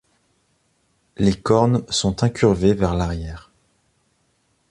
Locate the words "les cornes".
1.17-1.85